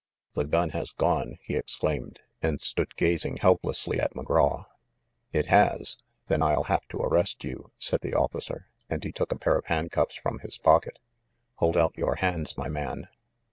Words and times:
"The 0.33 0.45
gun 0.45 0.71
has 0.71 0.89
gone!" 0.93 1.37
he 1.45 1.55
exclaimed, 1.55 2.21
and 2.41 2.59
stood 2.59 2.95
gaz 2.95 3.23
ing 3.23 3.37
helplessly 3.37 3.99
at 3.99 4.15
McGraw. 4.15 4.65
"It 5.31 5.45
has! 5.45 5.99
Then 6.27 6.41
I'll 6.41 6.63
have 6.63 6.87
to 6.87 6.97
arrest 6.97 7.43
you," 7.43 7.69
said 7.77 8.01
the 8.01 8.15
offi 8.15 8.39
cer, 8.41 8.65
and 8.89 9.03
he 9.03 9.11
took 9.11 9.31
a 9.31 9.37
pair 9.37 9.57
of 9.59 9.65
handcuffs 9.65 10.15
from 10.15 10.39
his 10.39 10.57
pocket. 10.57 10.97
"Hold 11.57 11.77
out 11.77 11.93
your 11.95 12.15
hands, 12.15 12.57
my 12.57 12.67
man 12.67 13.09